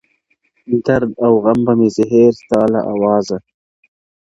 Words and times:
درد 0.85 1.11
او 1.25 1.31
غم 1.43 1.59
به 1.65 1.73
مي 1.79 1.89
سي 1.95 2.03
هېر 2.11 2.31
ستا 2.41 2.61
له 2.71 2.79
آوازه- 2.93 3.37